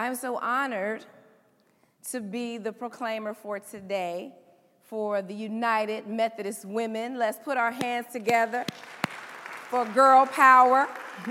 [0.00, 1.04] I'm so honored
[2.10, 4.32] to be the proclaimer for today
[4.84, 7.18] for the United Methodist Women.
[7.18, 8.64] Let's put our hands together
[9.68, 10.88] for girl power.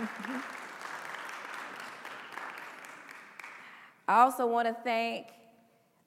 [4.07, 5.29] I also want to thank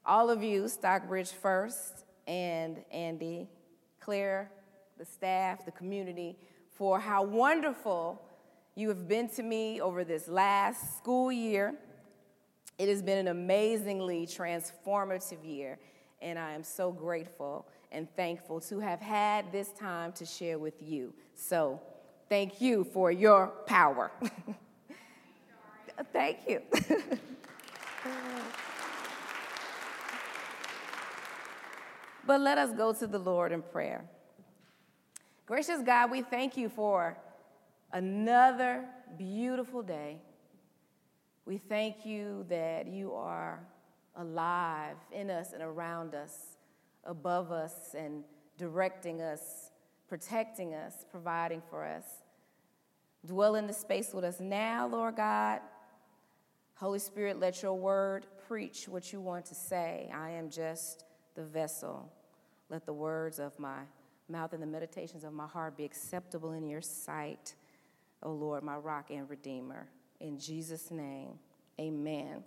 [0.07, 3.49] all of you, Stockbridge First and Andy,
[3.99, 4.53] Claire,
[4.99, 6.37] the staff, the community,
[6.71, 8.23] for how wonderful
[8.77, 11.75] you have been to me over this last school year.
[12.79, 15.79] It has been an amazingly transformative year,
[16.21, 20.83] and I am so grateful and thankful to have had this time to share with
[20.83, 21.13] you.
[21.35, 21.81] So,
[22.29, 24.11] thank you for your power.
[26.13, 26.61] thank you.
[32.27, 34.05] but let us go to the Lord in prayer.
[35.47, 37.19] Gracious God, we thank you for
[37.93, 38.87] another
[39.19, 40.19] beautiful day.
[41.45, 43.67] We thank you that you are
[44.17, 46.57] alive in us and around us,
[47.05, 48.23] above us, and
[48.59, 49.71] directing us,
[50.09, 52.05] protecting us, providing for us.
[53.27, 55.61] Dwell in the space with us now, Lord God.
[56.75, 60.11] Holy Spirit, let your word preach what you want to say.
[60.15, 62.13] I am just the vessel.
[62.69, 63.81] Let the words of my
[64.29, 67.55] mouth and the meditations of my heart be acceptable in your sight,
[68.23, 69.89] O Lord, my rock and redeemer.
[70.23, 71.31] In Jesus' name,
[71.81, 72.45] amen.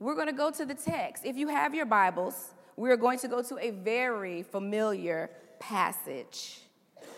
[0.00, 1.24] We're going to go to the text.
[1.24, 5.30] If you have your Bibles, we're going to go to a very familiar
[5.60, 6.58] passage.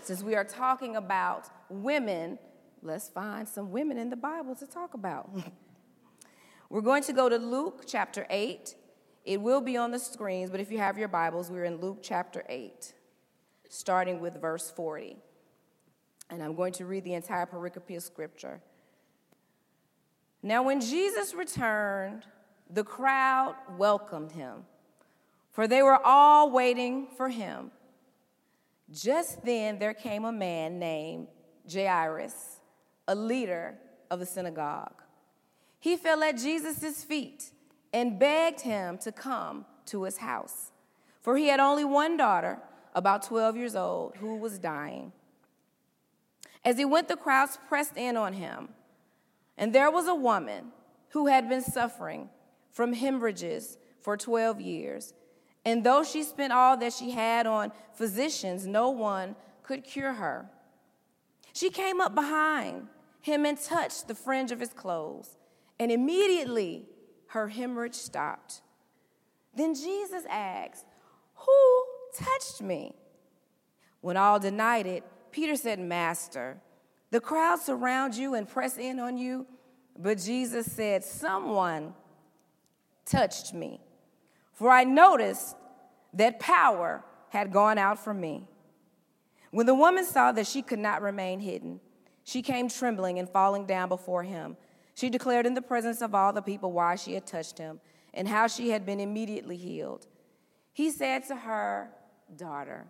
[0.03, 2.39] Since we are talking about women,
[2.83, 5.31] let's find some women in the Bible to talk about.
[6.69, 8.75] we're going to go to Luke chapter 8,
[9.25, 12.01] it will be on the screens, but if you have your Bibles, we're in Luke
[12.03, 12.93] chapter 8,
[13.71, 15.17] starting with verse 40.
[16.31, 18.61] And I'm going to read the entire pericope of scripture.
[20.43, 22.25] Now, when Jesus returned,
[22.71, 24.65] the crowd welcomed him,
[25.51, 27.71] for they were all waiting for him.
[28.91, 31.28] Just then, there came a man named
[31.71, 32.61] Jairus,
[33.06, 33.75] a leader
[34.11, 35.03] of the synagogue.
[35.81, 37.50] He fell at Jesus' feet
[37.93, 40.72] and begged him to come to his house.
[41.21, 42.59] For he had only one daughter,
[42.94, 45.12] about 12 years old, who was dying.
[46.69, 48.69] As he went, the crowds pressed in on him.
[49.56, 50.67] And there was a woman
[51.09, 52.29] who had been suffering
[52.71, 55.15] from hemorrhages for 12 years.
[55.65, 60.51] And though she spent all that she had on physicians, no one could cure her.
[61.55, 62.89] She came up behind
[63.23, 65.39] him and touched the fringe of his clothes.
[65.81, 66.85] And immediately
[67.29, 68.61] her hemorrhage stopped.
[69.56, 70.85] Then Jesus asked,
[71.35, 72.95] Who touched me?
[74.03, 76.61] When all denied it, Peter said, Master,
[77.11, 79.47] the crowd surround you and press in on you.
[79.99, 81.94] But Jesus said, Someone
[83.05, 83.81] touched me,
[84.53, 85.56] for I noticed
[86.15, 88.49] that power had gone out from me.
[89.50, 91.81] When the woman saw that she could not remain hidden,
[92.25, 94.56] she came trembling and falling down before him.
[94.94, 97.81] She declared in the presence of all the people why she had touched him
[98.12, 100.06] and how she had been immediately healed.
[100.72, 101.91] He said to her,
[102.37, 102.87] Daughter,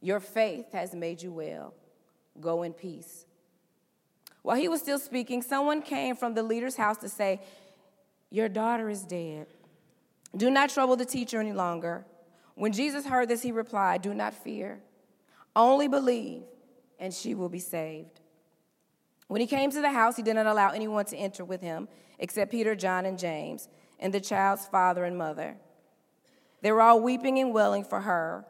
[0.00, 1.74] your faith has made you well.
[2.40, 3.26] Go in peace.
[4.42, 7.40] While he was still speaking, someone came from the leader's house to say,
[8.30, 9.46] Your daughter is dead.
[10.36, 12.04] Do not trouble the teacher any longer.
[12.54, 14.80] When Jesus heard this, he replied, Do not fear,
[15.54, 16.42] only believe,
[16.98, 18.20] and she will be saved.
[19.26, 21.88] When he came to the house, he did not allow anyone to enter with him
[22.18, 23.68] except Peter, John, and James,
[24.00, 25.56] and the child's father and mother.
[26.62, 28.44] They were all weeping and wailing for her,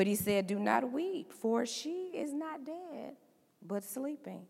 [0.00, 3.16] but he said, Do not weep, for she is not dead,
[3.60, 4.46] but sleeping.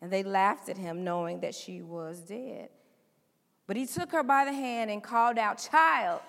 [0.00, 2.68] And they laughed at him, knowing that she was dead.
[3.68, 6.20] But he took her by the hand and called out, Child,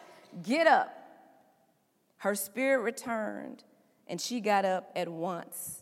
[0.44, 0.96] get up.
[2.18, 3.64] Her spirit returned,
[4.06, 5.82] and she got up at once.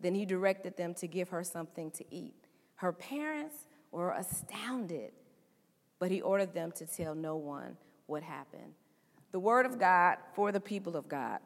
[0.00, 2.46] Then he directed them to give her something to eat.
[2.76, 5.12] Her parents were astounded,
[5.98, 7.76] but he ordered them to tell no one
[8.06, 8.72] what happened.
[9.30, 11.40] The word of God for the people of God.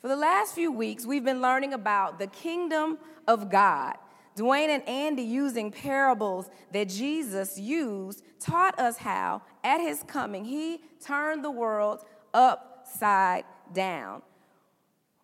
[0.00, 2.98] For the last few weeks, we've been learning about the kingdom
[3.28, 3.96] of God.
[4.34, 10.80] Dwayne and Andy, using parables that Jesus used, taught us how, at his coming, he
[11.04, 13.44] turned the world upside
[13.74, 14.22] down.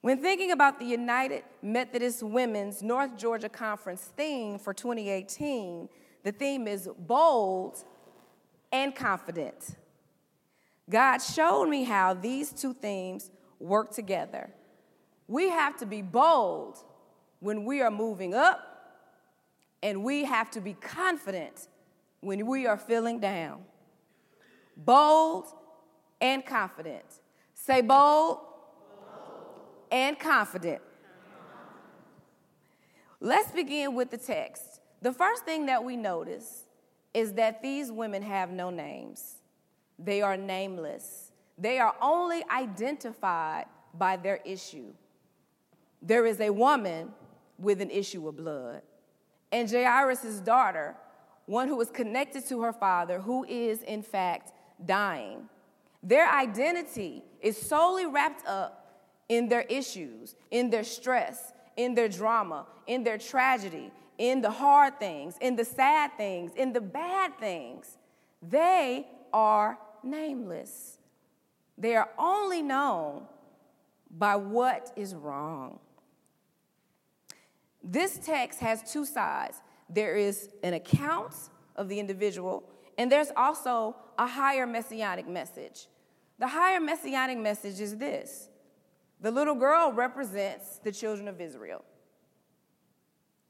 [0.03, 5.89] When thinking about the United Methodist Women's North Georgia Conference theme for 2018,
[6.23, 7.83] the theme is bold
[8.71, 9.77] and confident.
[10.91, 14.51] God showed me how these two themes work together.
[15.29, 16.79] We have to be bold
[17.41, 18.77] when we are moving up
[19.83, 21.69] And we have to be confident
[22.21, 23.65] when we are feeling down.
[24.77, 25.47] Bold
[26.21, 27.05] and confident.
[27.55, 29.61] Say bold, bold.
[29.93, 30.83] and confident.
[33.21, 34.81] Let's begin with the text.
[35.03, 36.65] The first thing that we notice
[37.15, 39.37] is that these women have no names,
[39.99, 41.33] they are nameless.
[41.59, 43.65] They are only identified
[43.95, 44.93] by their issue.
[46.03, 47.13] There is a woman
[47.59, 48.83] with an issue of blood,
[49.51, 50.97] and Jairus' daughter,
[51.47, 54.53] one who is connected to her father, who is in fact
[54.85, 55.49] dying.
[56.03, 62.67] Their identity is solely wrapped up in their issues, in their stress, in their drama,
[62.87, 67.99] in their tragedy, in the hard things, in the sad things, in the bad things.
[68.43, 70.99] They are nameless.
[71.79, 73.25] They are only known
[74.11, 75.79] by what is wrong.
[77.89, 81.33] This text has two sides there is an account
[81.77, 82.65] of the individual,
[82.99, 85.87] and there's also a higher messianic message.
[86.41, 88.49] The higher messianic message is this
[89.21, 91.85] the little girl represents the children of Israel.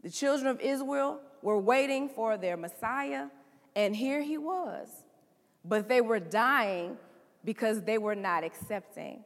[0.03, 3.29] The children of Israel were waiting for their Messiah,
[3.75, 4.88] and here he was.
[5.65, 6.99] But they were dying
[7.43, 9.25] because they were not accepting.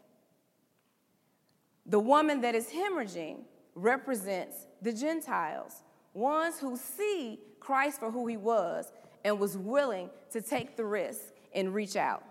[1.85, 3.39] The woman that is hemorrhaging
[3.75, 5.82] represents the Gentiles,
[6.15, 8.91] ones who see Christ for who he was
[9.25, 11.21] and was willing to take the risk
[11.55, 12.25] and reach out.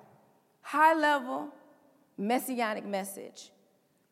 [0.62, 1.50] High level
[2.18, 3.50] messianic message.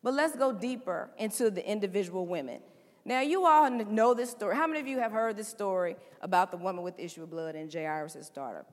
[0.02, 2.60] But let's go deeper into the individual women.
[3.04, 4.54] Now, you all know this story.
[4.54, 7.30] How many of you have heard this story about the woman with the issue of
[7.30, 8.64] blood and Jairus' daughter?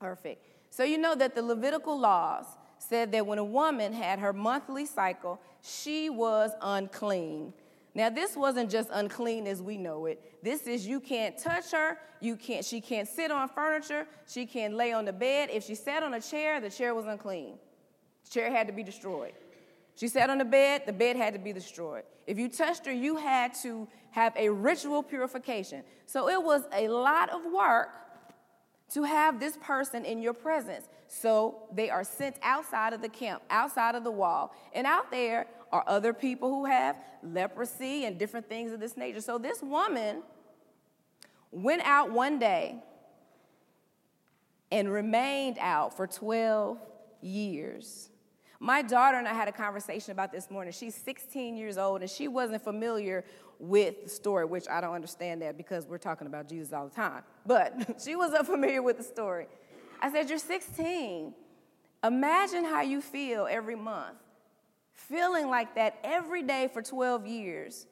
[0.00, 0.44] Perfect.
[0.70, 2.46] So, you know that the Levitical laws
[2.78, 7.52] said that when a woman had her monthly cycle, she was unclean.
[7.96, 10.22] Now, this wasn't just unclean as we know it.
[10.42, 14.74] This is you can't touch her, you can't, she can't sit on furniture, she can't
[14.74, 15.48] lay on the bed.
[15.50, 17.54] If she sat on a chair, the chair was unclean.
[18.24, 19.32] The chair had to be destroyed.
[19.94, 22.02] She sat on the bed, the bed had to be destroyed.
[22.26, 25.82] If you touched her, you had to have a ritual purification.
[26.04, 27.88] So it was a lot of work
[28.92, 30.86] to have this person in your presence.
[31.08, 34.54] So they are sent outside of the camp, outside of the wall.
[34.74, 39.20] And out there are other people who have leprosy and different things of this nature.
[39.20, 40.22] So this woman
[41.50, 42.76] went out one day
[44.70, 46.78] and remained out for 12
[47.20, 48.10] years.
[48.58, 50.72] My daughter and I had a conversation about this morning.
[50.72, 53.24] She's 16 years old and she wasn't familiar
[53.58, 56.94] with the story, which I don't understand that because we're talking about Jesus all the
[56.94, 57.22] time.
[57.44, 59.46] But she was unfamiliar with the story.
[60.00, 61.34] I said, You're 16.
[62.04, 64.18] Imagine how you feel every month,
[64.96, 67.86] feeling like that every day for 12 years,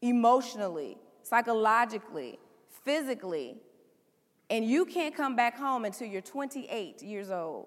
[0.00, 2.38] emotionally, psychologically,
[2.84, 3.56] physically,
[4.50, 7.66] and you can't come back home until you're 28 years old.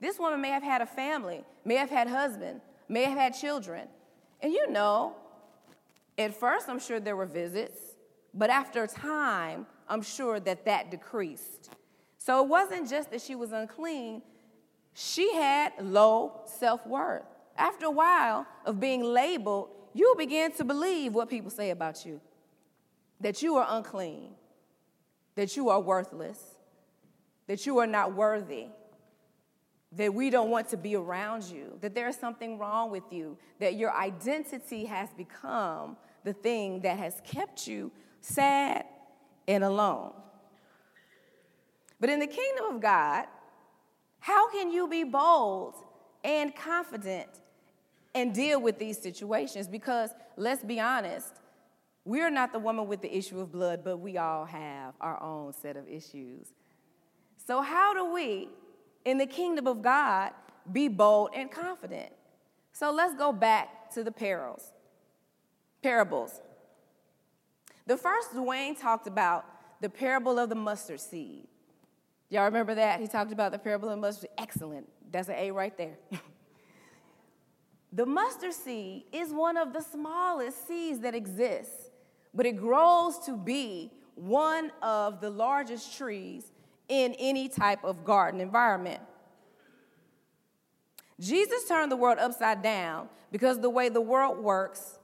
[0.00, 3.88] This woman may have had a family, may have had husband, may have had children.
[4.40, 5.16] And you know,
[6.18, 7.80] at first I'm sure there were visits,
[8.34, 11.70] but after time, I'm sure that that decreased.
[12.18, 14.20] So it wasn't just that she was unclean,
[14.92, 17.24] she had low self worth.
[17.56, 22.20] After a while of being labeled, you begin to believe what people say about you.
[23.20, 24.34] That you are unclean,
[25.36, 26.38] that you are worthless,
[27.46, 28.66] that you are not worthy.
[29.92, 33.76] That we don't want to be around you, that there's something wrong with you, that
[33.76, 37.90] your identity has become the thing that has kept you
[38.20, 38.84] sad
[39.48, 40.12] and alone.
[42.00, 43.26] But in the kingdom of God,
[44.18, 45.76] how can you be bold
[46.24, 47.28] and confident
[48.16, 49.68] and deal with these situations?
[49.68, 51.34] Because let's be honest,
[52.04, 55.52] we're not the woman with the issue of blood, but we all have our own
[55.52, 56.52] set of issues.
[57.46, 58.48] So, how do we
[59.06, 60.32] in the kingdom of God,
[60.70, 62.12] be bold and confident.
[62.72, 64.72] So let's go back to the parables.
[65.80, 66.42] Parables.
[67.86, 69.46] The first Dwayne talked about
[69.80, 71.46] the parable of the mustard seed.
[72.28, 73.00] Y'all remember that?
[73.00, 74.30] He talked about the parable of the mustard seed.
[74.36, 74.88] Excellent.
[75.12, 75.96] That's an A right there.
[77.96, 81.90] the mustard seed is one of the smallest seeds that exists,
[82.34, 86.52] but it grows to be one of the largest trees
[86.90, 89.00] in any type of garden environment.
[91.18, 94.98] Jesus turned the world upside down because the way the world works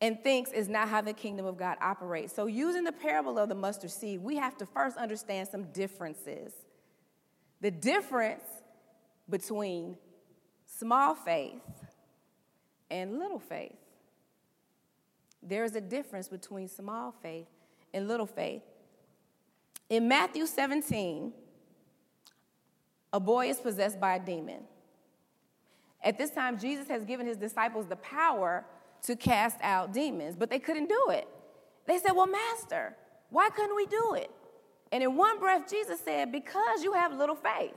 [0.00, 2.32] and thinks is not how the kingdom of God operates.
[2.32, 6.52] So, using the parable of the mustard seed, we have to first understand some differences.
[7.60, 8.44] The difference
[9.28, 9.96] between
[10.66, 11.60] small faith
[12.92, 13.72] and little faith.
[15.42, 17.46] There is a difference between small faith
[17.92, 18.62] and little faith.
[19.88, 21.32] In Matthew 17,
[23.12, 24.60] a boy is possessed by a demon.
[26.04, 28.64] At this time, Jesus has given his disciples the power
[29.04, 31.26] to cast out demons, but they couldn't do it.
[31.86, 32.94] They said, Well, Master,
[33.30, 34.30] why couldn't we do it?
[34.92, 37.74] And in one breath, Jesus said, Because you have little faith.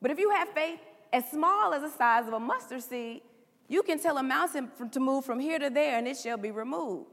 [0.00, 0.78] But if you have faith
[1.12, 3.22] as small as the size of a mustard seed,
[3.68, 6.50] you can tell a mountain to move from here to there and it shall be
[6.50, 7.06] removed.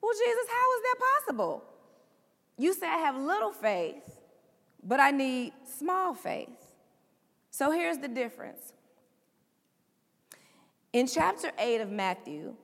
[0.00, 1.64] Well, Jesus, how is that possible?
[2.58, 4.20] You say I have little faith,
[4.82, 6.48] but I need small faith.
[7.50, 8.72] So here's the difference.
[10.92, 12.54] In chapter 8 of Matthew,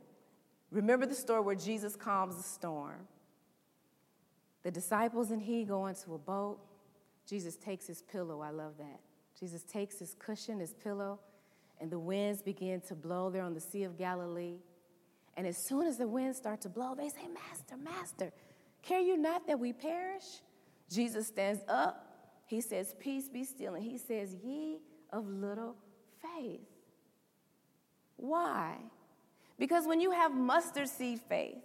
[0.70, 3.08] remember the story where Jesus calms the storm.
[4.62, 6.58] The disciples and he go into a boat.
[7.26, 8.40] Jesus takes his pillow.
[8.40, 9.00] I love that.
[9.38, 11.18] Jesus takes his cushion, his pillow,
[11.80, 13.30] and the winds begin to blow.
[13.30, 14.58] They're on the Sea of Galilee.
[15.36, 18.32] And as soon as the winds start to blow, they say, Master, Master,
[18.82, 20.24] care you not that we perish?
[20.90, 22.06] Jesus stands up.
[22.46, 23.74] He says, Peace be still.
[23.74, 24.78] And he says, Ye
[25.12, 25.76] of little
[26.20, 26.60] faith.
[28.16, 28.76] Why?
[29.58, 31.58] Because when you have mustard seed faith,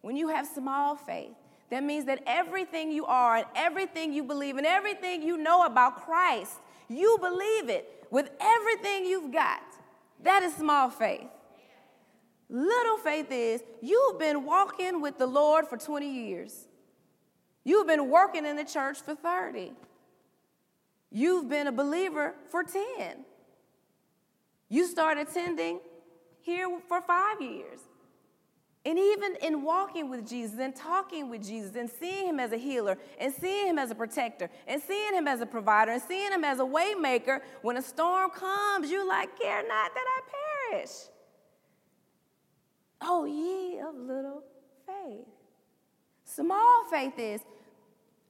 [0.00, 1.34] when you have small faith,
[1.70, 6.04] that means that everything you are and everything you believe and everything you know about
[6.04, 6.58] Christ,
[6.96, 9.62] you believe it with everything you've got.
[10.22, 11.28] That is small faith.
[12.48, 16.68] Little faith is you've been walking with the Lord for 20 years.
[17.64, 19.72] You've been working in the church for 30.
[21.10, 23.24] You've been a believer for 10.
[24.68, 25.80] You start attending
[26.40, 27.80] here for five years.
[28.84, 32.56] And even in walking with Jesus and talking with Jesus and seeing him as a
[32.56, 36.32] healer and seeing him as a protector and seeing him as a provider and seeing
[36.32, 40.20] him as a waymaker, when a storm comes, you like, care not that I
[40.70, 40.90] perish.
[43.00, 44.42] Oh, ye of little
[44.84, 45.26] faith.
[46.24, 47.40] Small faith is,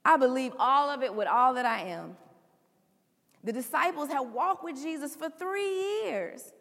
[0.05, 2.17] I believe all of it with all that I am.
[3.43, 6.53] The disciples had walked with Jesus for three years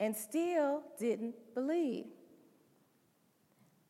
[0.00, 2.06] and still didn't believe.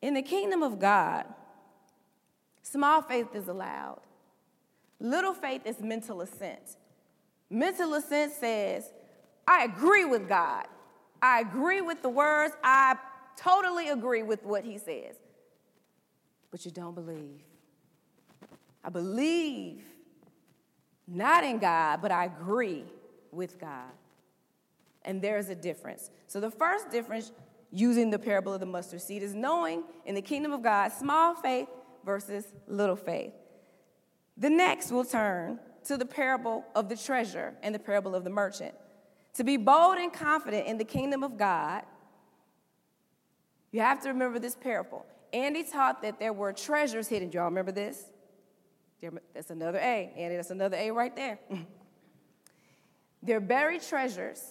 [0.05, 1.25] In the kingdom of God,
[2.61, 4.01] small faith is allowed.
[4.99, 6.77] Little faith is mental assent.
[7.49, 8.93] Mental assent says,
[9.47, 10.67] I agree with God.
[11.23, 12.53] I agree with the words.
[12.63, 12.97] I
[13.35, 15.15] totally agree with what he says.
[16.51, 17.41] But you don't believe.
[18.83, 19.81] I believe
[21.07, 22.83] not in God, but I agree
[23.31, 23.89] with God.
[25.03, 26.11] And there's a difference.
[26.27, 27.31] So the first difference
[27.75, 31.35] using the parable of the mustard seed is knowing in the kingdom of God small
[31.35, 31.67] faith
[32.05, 33.33] versus little faith.
[34.37, 38.29] The next we'll turn to the parable of the treasure and the parable of the
[38.29, 38.73] merchant.
[39.33, 41.83] To be bold and confident in the kingdom of God,
[43.73, 45.05] you have to remember this parable.
[45.33, 47.29] Andy taught that there were treasures hidden.
[47.29, 48.05] Do y'all remember this?
[49.33, 50.13] That's another A.
[50.15, 51.39] Andy, that's another A right there.
[53.21, 54.41] They're buried treasures,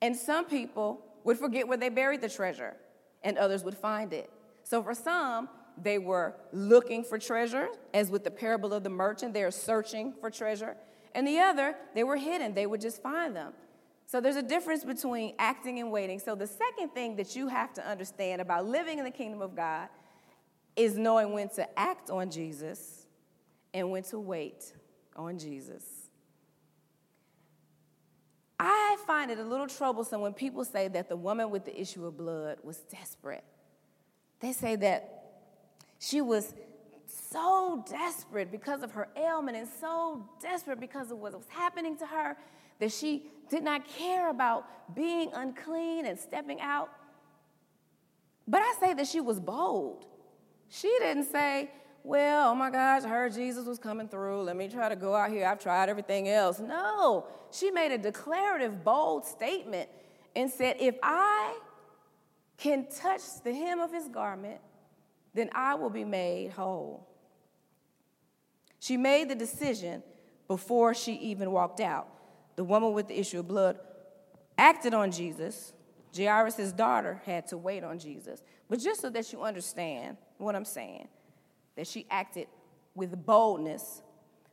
[0.00, 2.76] and some people would forget where they buried the treasure,
[3.22, 4.30] and others would find it.
[4.64, 5.48] So for some,
[5.80, 10.12] they were looking for treasure, as with the parable of the merchant, they are searching
[10.20, 10.76] for treasure.
[11.14, 13.52] And the other, they were hidden, they would just find them.
[14.06, 16.18] So there's a difference between acting and waiting.
[16.18, 19.56] So the second thing that you have to understand about living in the kingdom of
[19.56, 19.88] God
[20.76, 23.06] is knowing when to act on Jesus
[23.72, 24.72] and when to wait
[25.16, 26.01] on Jesus.
[28.64, 32.06] I find it a little troublesome when people say that the woman with the issue
[32.06, 33.42] of blood was desperate.
[34.38, 35.24] They say that
[35.98, 36.54] she was
[37.08, 42.06] so desperate because of her ailment and so desperate because of what was happening to
[42.06, 42.36] her
[42.78, 46.88] that she did not care about being unclean and stepping out.
[48.46, 50.06] But I say that she was bold.
[50.68, 51.72] She didn't say,
[52.04, 54.42] well, oh my gosh, I heard Jesus was coming through.
[54.42, 55.46] Let me try to go out here.
[55.46, 56.58] I've tried everything else.
[56.58, 59.88] No, she made a declarative, bold statement
[60.34, 61.56] and said, If I
[62.56, 64.60] can touch the hem of his garment,
[65.34, 67.08] then I will be made whole.
[68.80, 70.02] She made the decision
[70.48, 72.08] before she even walked out.
[72.56, 73.78] The woman with the issue of blood
[74.58, 75.72] acted on Jesus.
[76.14, 78.42] Jairus' daughter had to wait on Jesus.
[78.68, 81.08] But just so that you understand what I'm saying,
[81.76, 82.46] that she acted
[82.94, 84.02] with boldness.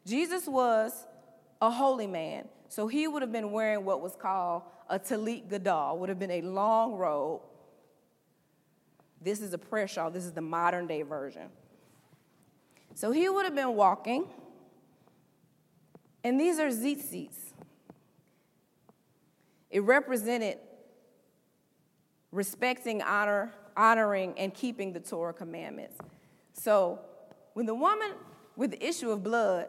[0.05, 1.05] Jesus was
[1.61, 5.97] a holy man, so he would have been wearing what was called a talit gadol,
[5.99, 7.41] would have been a long robe.
[9.21, 11.49] This is a prayer shawl, this is the modern day version.
[12.95, 14.25] So he would have been walking,
[16.23, 17.53] and these are tzitzits.
[19.69, 20.57] It represented
[22.31, 25.97] respecting, honor, honoring, and keeping the Torah commandments.
[26.53, 26.99] So
[27.53, 28.11] when the woman
[28.55, 29.67] with the issue of blood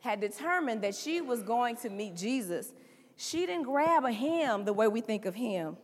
[0.00, 2.72] had determined that she was going to meet Jesus,
[3.16, 5.76] she didn't grab a hem the way we think of him.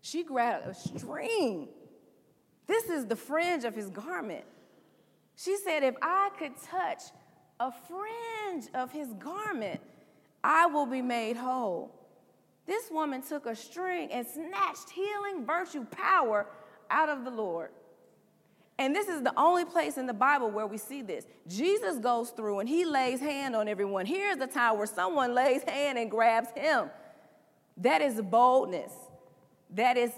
[0.00, 1.68] She grabbed a string.
[2.66, 4.44] This is the fringe of his garment.
[5.36, 7.02] She said, If I could touch
[7.58, 9.80] a fringe of his garment,
[10.42, 11.90] I will be made whole.
[12.66, 16.46] This woman took a string and snatched healing, virtue, power
[16.90, 17.70] out of the Lord.
[18.78, 21.26] And this is the only place in the Bible where we see this.
[21.46, 24.04] Jesus goes through and he lays hand on everyone.
[24.04, 26.90] Here's the time where someone lays hand and grabs him.
[27.76, 28.92] That is boldness.
[29.70, 30.10] That is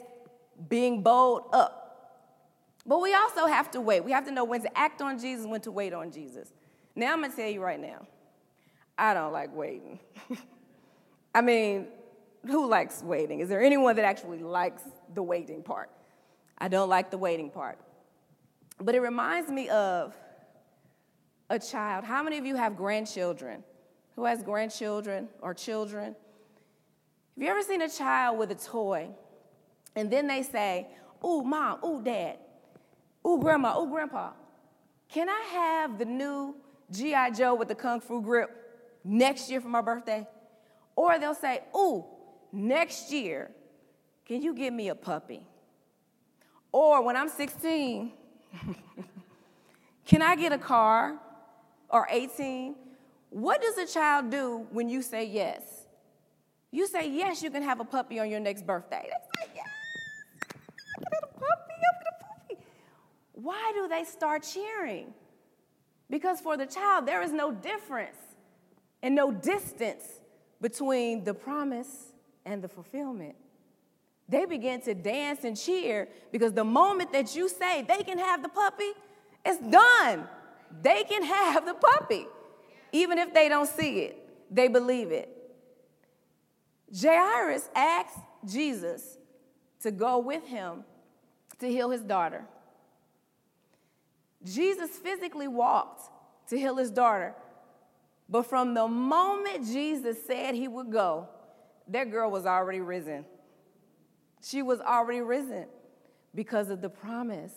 [0.69, 1.87] being bold up.
[2.87, 4.05] But we also have to wait.
[4.05, 6.53] We have to know when to act on Jesus, when to wait on Jesus.
[6.95, 8.07] Now I'm going to tell you right now,
[8.97, 9.99] I don't like waiting.
[11.35, 11.89] I mean,
[12.47, 13.41] who likes waiting?
[13.41, 14.83] Is there anyone that actually likes
[15.15, 15.91] the waiting part?
[16.57, 17.79] I don't like the waiting part.
[18.81, 20.15] But it reminds me of
[21.49, 22.05] a child.
[22.05, 23.63] How many of you have grandchildren?
[24.17, 26.05] Who has grandchildren or children?
[27.35, 29.09] Have you ever seen a child with a toy
[29.95, 30.89] and then they say,
[31.25, 32.39] Ooh, mom, ooh, dad,
[33.27, 34.33] ooh, grandma, ooh, grandpa,
[35.09, 36.55] can I have the new
[36.91, 37.31] G.I.
[37.31, 38.51] Joe with the Kung Fu grip
[39.03, 40.27] next year for my birthday?
[40.95, 42.05] Or they'll say, Ooh,
[42.53, 43.51] next year,
[44.25, 45.47] can you give me a puppy?
[46.73, 48.13] Or when I'm 16,
[50.07, 51.19] can I get a car?
[51.89, 52.75] Or 18?
[53.31, 55.63] What does a child do when you say yes?
[56.71, 59.05] You say, Yes, you can have a puppy on your next birthday.
[59.05, 59.67] They say, Yes,
[60.99, 62.63] I get a puppy, I get a puppy.
[63.35, 65.15] Why do they start cheering?
[66.11, 68.17] Because for the child, there is no difference
[69.03, 70.05] and no distance
[70.61, 72.13] between the promise
[72.45, 73.37] and the fulfillment.
[74.29, 78.43] They begin to dance and cheer because the moment that you say they can have
[78.43, 78.93] the puppy,
[79.45, 80.29] it's done.
[80.83, 82.27] They can have the puppy.
[82.93, 85.33] Even if they don't see it, they believe it.
[87.01, 89.19] Jairus asked Jesus
[89.81, 90.85] to go with him
[91.59, 92.45] to heal his daughter.
[94.45, 96.03] Jesus physically walked
[96.49, 97.35] to heal his daughter,
[98.29, 101.29] but from the moment Jesus said he would go,
[101.89, 103.25] that girl was already risen.
[104.47, 105.67] She was already risen
[106.35, 107.55] because of the promise.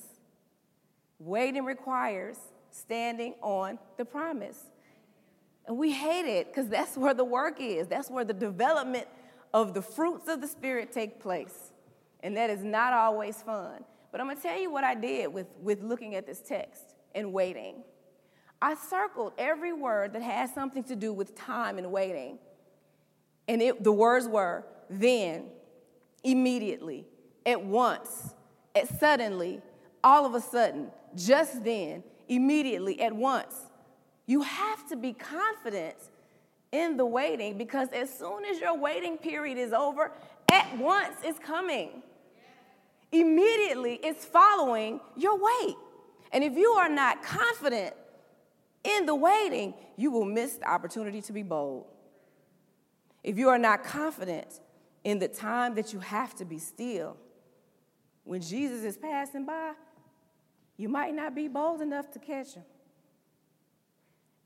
[1.19, 2.37] Waiting requires
[2.71, 4.63] standing on the promise.
[5.67, 7.87] And we hate it because that's where the work is.
[7.87, 9.07] That's where the development
[9.53, 11.71] of the fruits of the Spirit take place.
[12.21, 13.83] And that is not always fun.
[14.11, 16.95] But I'm going to tell you what I did with, with looking at this text
[17.13, 17.83] and waiting.
[18.61, 22.39] I circled every word that has something to do with time and waiting.
[23.47, 25.45] And it, the words were then,
[26.23, 27.05] immediately,
[27.45, 28.33] at once,
[28.75, 29.61] at suddenly,
[30.03, 33.55] all of a sudden, just then, immediately, at once.
[34.25, 35.95] You have to be confident
[36.71, 40.11] in the waiting because as soon as your waiting period is over,
[40.51, 42.03] at once it's coming.
[43.11, 45.75] Immediately it's following your wait.
[46.31, 47.95] And if you are not confident
[48.83, 51.85] in the waiting, you will miss the opportunity to be bold.
[53.23, 54.59] If you are not confident
[55.03, 57.17] in the time that you have to be still,
[58.23, 59.73] when Jesus is passing by,
[60.77, 62.63] you might not be bold enough to catch him.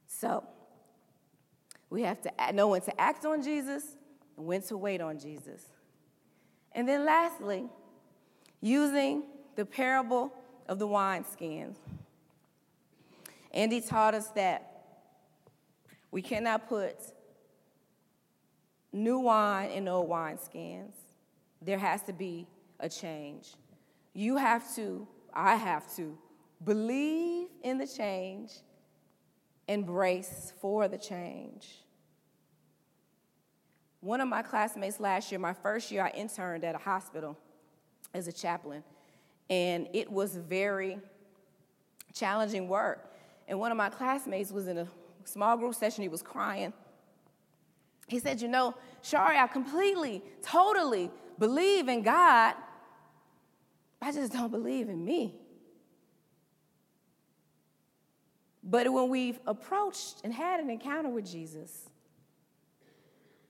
[0.07, 0.43] So,
[1.89, 3.83] we have to know when to act on Jesus
[4.37, 5.65] and when to wait on Jesus.
[6.71, 7.65] And then, lastly,
[8.61, 9.23] using
[9.55, 10.33] the parable
[10.67, 11.75] of the wineskins.
[13.51, 14.85] Andy taught us that
[16.09, 16.95] we cannot put
[18.93, 20.93] new wine in old wineskins.
[21.61, 22.47] There has to be
[22.79, 23.55] a change.
[24.13, 26.17] You have to, I have to,
[26.63, 28.51] believe in the change,
[29.67, 31.79] embrace for the change.
[34.01, 37.37] One of my classmates last year, my first year, I interned at a hospital
[38.13, 38.83] as a chaplain,
[39.49, 40.99] and it was very
[42.13, 43.13] challenging work.
[43.47, 44.87] And one of my classmates was in a
[45.23, 46.73] small group session, he was crying.
[48.07, 52.55] He said, You know, Shari, I completely, totally believe in God.
[54.01, 55.35] I just don't believe in me.
[58.63, 61.89] But when we've approached and had an encounter with Jesus,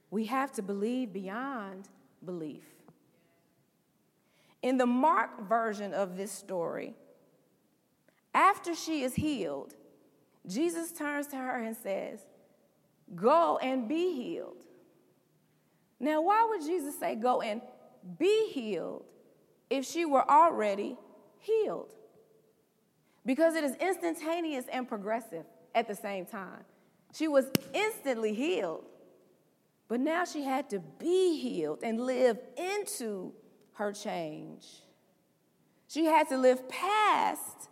[0.09, 1.87] we have to believe beyond
[2.25, 2.63] belief.
[4.61, 6.95] In the Mark version of this story,
[8.33, 9.75] after she is healed,
[10.47, 12.21] Jesus turns to her and says,
[13.15, 14.63] Go and be healed.
[15.99, 17.61] Now, why would Jesus say, Go and
[18.17, 19.05] be healed
[19.69, 20.97] if she were already
[21.39, 21.89] healed?
[23.25, 26.63] because it is instantaneous and progressive at the same time.
[27.13, 28.83] She was instantly healed,
[29.87, 33.33] but now she had to be healed and live into
[33.73, 34.65] her change.
[35.87, 37.69] She had to live past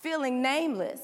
[0.00, 1.00] feeling nameless.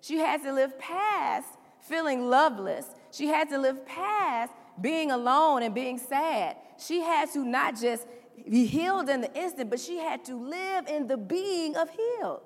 [0.00, 1.48] She had to live past
[1.84, 2.86] feeling loveless.
[3.12, 6.56] She had to live past being alone and being sad.
[6.78, 8.06] She had to not just
[8.50, 12.42] be healed in the instant, but she had to live in the being of healed.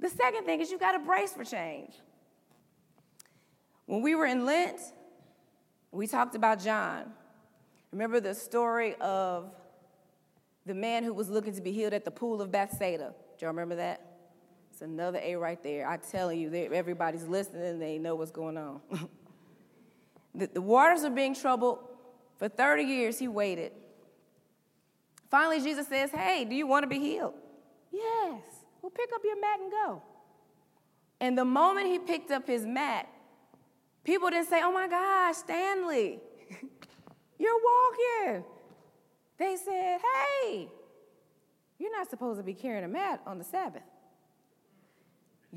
[0.00, 1.94] The second thing is you've got to brace for change.
[3.86, 4.80] When we were in Lent,
[5.90, 7.12] we talked about John.
[7.90, 9.50] Remember the story of
[10.66, 13.14] the man who was looking to be healed at the pool of Bethsaida?
[13.38, 14.07] Do y'all remember that?
[14.78, 15.88] It's another A right there.
[15.88, 18.80] I tell you, everybody's listening they know what's going on.
[20.36, 21.80] the, the waters are being troubled.
[22.38, 23.72] For 30 years, he waited.
[25.32, 27.34] Finally, Jesus says, Hey, do you want to be healed?
[27.90, 28.40] Yes.
[28.80, 30.00] Well, pick up your mat and go.
[31.20, 33.08] And the moment he picked up his mat,
[34.04, 36.20] people didn't say, Oh my gosh, Stanley,
[37.40, 38.44] you're walking.
[39.38, 39.98] They said,
[40.44, 40.68] Hey,
[41.80, 43.82] you're not supposed to be carrying a mat on the Sabbath.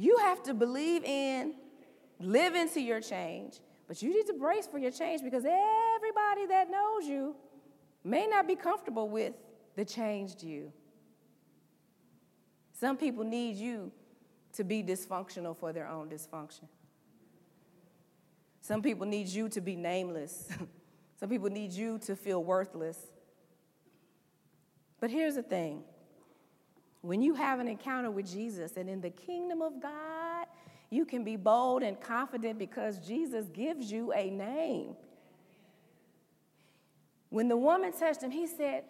[0.01, 1.53] You have to believe in,
[2.19, 6.71] live into your change, but you need to brace for your change because everybody that
[6.71, 7.35] knows you
[8.03, 9.33] may not be comfortable with
[9.75, 10.73] the changed you.
[12.73, 13.91] Some people need you
[14.53, 16.67] to be dysfunctional for their own dysfunction.
[18.61, 20.49] Some people need you to be nameless.
[21.19, 22.97] Some people need you to feel worthless.
[24.99, 25.83] But here's the thing
[27.01, 30.45] when you have an encounter with Jesus and in the kingdom of God,
[30.89, 34.95] you can be bold and confident because Jesus gives you a name.
[37.29, 38.83] When the woman touched him, he said,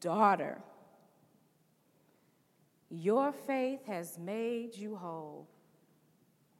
[0.00, 0.58] Daughter,
[2.90, 5.46] your faith has made you whole.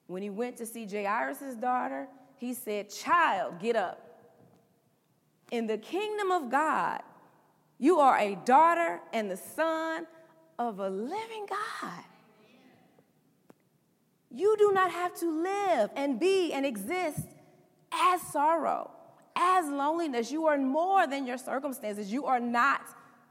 [0.06, 4.00] When he went to see Jairus' daughter, he said, Child, get up.
[5.50, 7.00] In the kingdom of God,
[7.78, 10.06] you are a daughter and the son
[10.58, 12.04] of a living God.
[14.30, 17.26] You do not have to live and be and exist
[17.92, 18.90] as sorrow,
[19.36, 20.32] as loneliness.
[20.32, 22.12] You are more than your circumstances.
[22.12, 22.82] You are not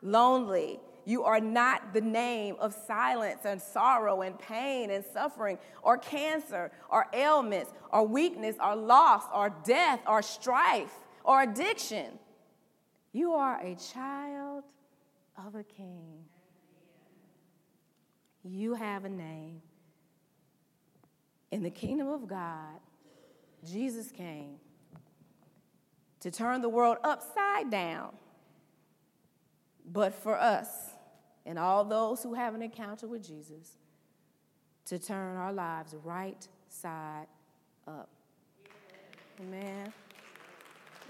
[0.01, 0.79] lonely.
[1.05, 6.71] You are not the name of silence and sorrow and pain and suffering or cancer
[6.89, 10.93] or ailments or weakness or loss or death or strife
[11.25, 12.17] or addiction.
[13.12, 14.63] You are a child
[15.45, 16.23] of a king.
[18.43, 19.62] You have a name.
[21.51, 22.79] In the kingdom of God,
[23.65, 24.56] Jesus came
[26.19, 28.13] to turn the world upside down.
[29.86, 30.67] But for us
[31.45, 33.77] and all those who have an encounter with Jesus,
[34.86, 37.27] to turn our lives right side
[37.88, 38.10] up.
[39.41, 39.93] Amen.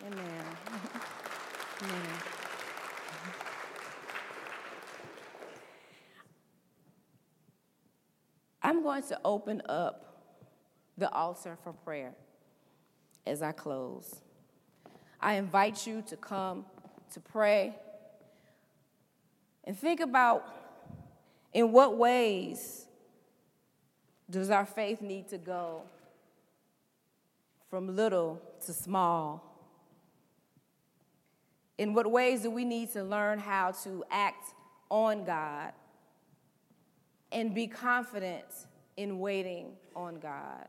[0.06, 0.46] Amen.
[1.82, 2.43] Amen.
[8.74, 10.24] I'm going to open up
[10.98, 12.16] the altar for prayer
[13.28, 14.16] as I close.
[15.22, 16.66] I invite you to come
[17.14, 17.76] to pray
[19.64, 20.44] and think about
[21.54, 22.88] in what ways
[24.28, 25.84] does our faith need to go
[27.70, 29.56] from little to small?
[31.78, 34.56] In what ways do we need to learn how to act
[34.90, 35.74] on God
[37.34, 38.46] and be confident
[38.96, 40.68] in waiting on God?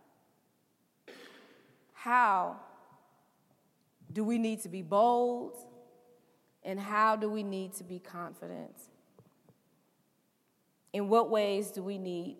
[1.93, 2.57] How
[4.13, 5.59] do we need to be bold?
[6.63, 8.75] And how do we need to be confident?
[10.95, 12.39] In what ways do we need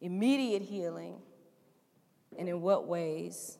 [0.00, 1.16] immediate healing?
[2.38, 3.58] And in what ways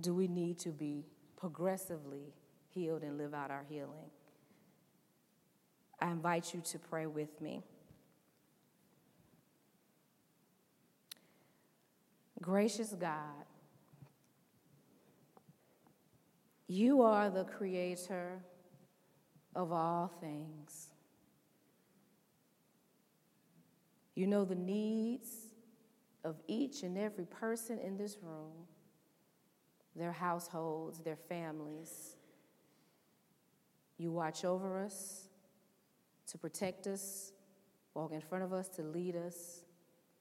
[0.00, 1.04] do we need to be
[1.36, 2.32] progressively
[2.68, 4.10] healed and live out our healing?
[6.00, 7.62] I invite you to pray with me.
[12.40, 13.44] Gracious God,
[16.66, 18.40] you are the creator
[19.54, 20.88] of all things.
[24.14, 25.28] You know the needs
[26.24, 28.52] of each and every person in this room,
[29.94, 32.16] their households, their families.
[33.98, 35.29] You watch over us
[36.30, 37.32] to protect us,
[37.94, 39.62] walk in front of us to lead us,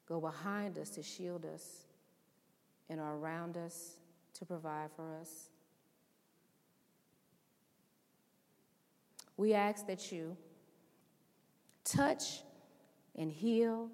[0.08, 1.86] go behind us to shield us,
[2.90, 3.98] and are around us
[4.34, 5.50] to provide for us.
[9.38, 10.36] We ask that you
[11.84, 12.42] touch
[13.16, 13.90] and heal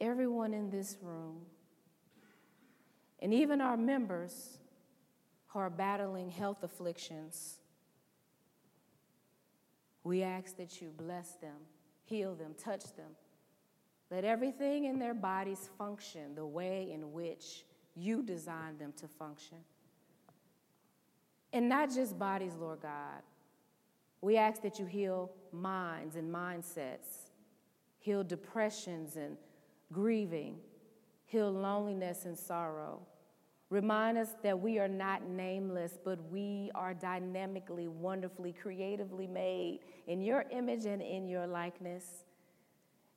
[0.00, 1.42] everyone in this room,
[3.18, 4.58] and even our members
[5.48, 7.58] who are battling health afflictions.
[10.04, 11.56] We ask that you bless them,
[12.04, 13.10] heal them, touch them.
[14.10, 19.58] Let everything in their bodies function the way in which you designed them to function.
[21.52, 23.22] And not just bodies, Lord God.
[24.20, 27.30] We ask that you heal minds and mindsets,
[27.98, 29.36] heal depressions and
[29.92, 30.58] grieving,
[31.26, 33.00] heal loneliness and sorrow.
[33.70, 40.20] Remind us that we are not nameless, but we are dynamically, wonderfully, creatively made in
[40.20, 42.24] your image and in your likeness.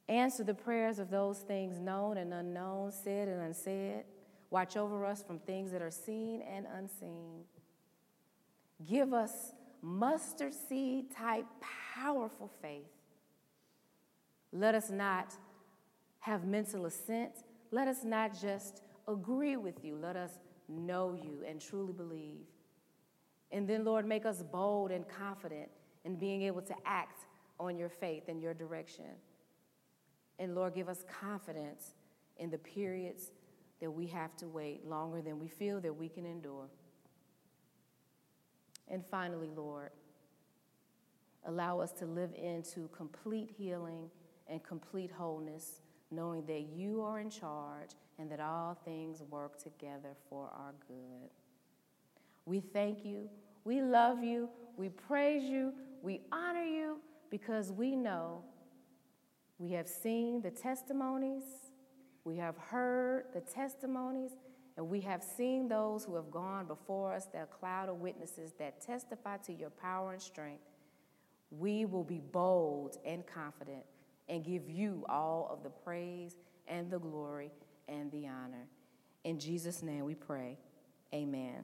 [0.08, 4.04] Answer the prayers of those things known and unknown, said and unsaid.
[4.52, 7.46] Watch over us from things that are seen and unseen.
[8.88, 11.46] Give us mustard seed type
[11.96, 12.86] powerful faith.
[14.52, 15.34] Let us not
[16.20, 17.32] have mental assent.
[17.72, 19.96] Let us not just agree with you.
[19.96, 22.46] Let us know you and truly believe.
[23.52, 25.70] And then, Lord, make us bold and confident
[26.06, 27.26] in being able to act
[27.60, 29.06] on your faith and your direction.
[30.39, 31.94] And Lord, give us confidence
[32.38, 33.32] in the periods
[33.80, 36.68] that we have to wait longer than we feel that we can endure.
[38.88, 39.92] And finally, Lord,
[41.46, 44.10] allow us to live into complete healing
[44.48, 45.82] and complete wholeness,
[46.15, 51.30] knowing that you are in charge and that all things work together for our good.
[52.45, 53.30] We thank you,
[53.63, 56.99] we love you, we praise you, we honor you
[57.30, 58.43] because we know
[59.58, 61.43] we have seen the testimonies,
[62.26, 64.32] we have heard the testimonies,
[64.76, 68.82] and we have seen those who have gone before us, that cloud of witnesses that
[68.82, 70.63] testify to your power and strength.
[71.52, 73.84] We will be bold and confident
[74.34, 77.52] and give you all of the praise and the glory
[77.88, 78.67] and the honor.
[79.24, 80.58] In Jesus' name we pray.
[81.13, 81.63] Amen.